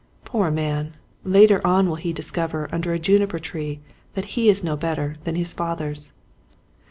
Poor 0.25 0.49
man, 0.49 0.95
later 1.23 1.61
on 1.63 1.85
he 1.97 2.09
will 2.09 2.15
discover 2.15 2.67
under 2.71 2.91
a 2.91 2.97
juniper 2.97 3.37
tree 3.37 3.81
that 4.15 4.25
he 4.33 4.49
is 4.49 4.63
no 4.63 4.75
better 4.75 5.17
than 5.25 5.35
his 5.35 5.53
fathers. 5.53 6.13